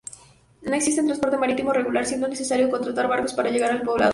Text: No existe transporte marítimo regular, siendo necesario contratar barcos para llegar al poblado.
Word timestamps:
No 0.63 0.73
existe 0.73 1.03
transporte 1.03 1.37
marítimo 1.37 1.71
regular, 1.73 2.07
siendo 2.07 2.27
necesario 2.27 2.71
contratar 2.71 3.07
barcos 3.07 3.35
para 3.35 3.51
llegar 3.51 3.69
al 3.69 3.83
poblado. 3.83 4.09